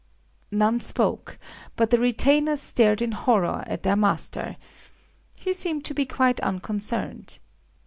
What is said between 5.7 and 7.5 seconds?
to be quite unconcerned.